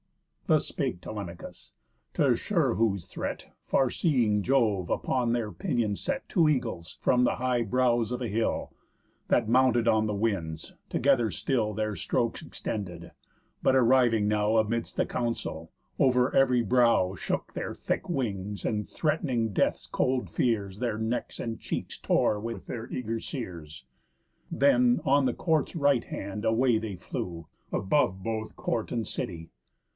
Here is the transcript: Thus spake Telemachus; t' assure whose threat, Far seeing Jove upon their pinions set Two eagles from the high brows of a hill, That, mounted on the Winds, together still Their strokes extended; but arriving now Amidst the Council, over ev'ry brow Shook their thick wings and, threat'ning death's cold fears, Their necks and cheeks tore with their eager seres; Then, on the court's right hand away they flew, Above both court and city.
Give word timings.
Thus 0.47 0.67
spake 0.67 0.99
Telemachus; 0.99 1.71
t' 2.13 2.23
assure 2.23 2.73
whose 2.73 3.05
threat, 3.05 3.53
Far 3.67 3.89
seeing 3.89 4.41
Jove 4.41 4.89
upon 4.89 5.31
their 5.31 5.51
pinions 5.51 6.01
set 6.01 6.27
Two 6.27 6.49
eagles 6.49 6.97
from 7.01 7.23
the 7.23 7.35
high 7.35 7.61
brows 7.61 8.11
of 8.11 8.21
a 8.21 8.27
hill, 8.27 8.73
That, 9.29 9.47
mounted 9.47 9.87
on 9.87 10.07
the 10.07 10.15
Winds, 10.15 10.73
together 10.89 11.29
still 11.31 11.73
Their 11.73 11.95
strokes 11.95 12.41
extended; 12.41 13.11
but 13.63 13.75
arriving 13.77 14.27
now 14.27 14.57
Amidst 14.57 14.97
the 14.97 15.05
Council, 15.05 15.71
over 15.99 16.35
ev'ry 16.35 16.63
brow 16.63 17.15
Shook 17.15 17.53
their 17.53 17.73
thick 17.75 18.09
wings 18.09 18.65
and, 18.65 18.89
threat'ning 18.89 19.53
death's 19.53 19.85
cold 19.85 20.29
fears, 20.31 20.79
Their 20.79 20.97
necks 20.97 21.39
and 21.39 21.59
cheeks 21.61 21.97
tore 21.97 22.39
with 22.41 22.65
their 22.65 22.91
eager 22.91 23.19
seres; 23.21 23.85
Then, 24.51 24.99
on 25.05 25.25
the 25.25 25.33
court's 25.33 25.75
right 25.77 26.03
hand 26.03 26.43
away 26.43 26.79
they 26.79 26.95
flew, 26.95 27.47
Above 27.71 28.21
both 28.23 28.55
court 28.57 28.91
and 28.91 29.07
city. 29.07 29.51